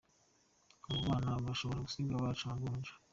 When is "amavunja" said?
2.45-2.91